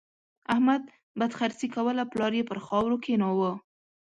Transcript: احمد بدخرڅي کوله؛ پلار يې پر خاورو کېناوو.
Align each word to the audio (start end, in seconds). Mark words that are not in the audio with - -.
احمد 0.53 0.83
بدخرڅي 1.19 1.67
کوله؛ 1.75 2.01
پلار 2.11 2.33
يې 2.39 2.43
پر 2.49 2.59
خاورو 2.65 2.97
کېناوو. 3.03 3.51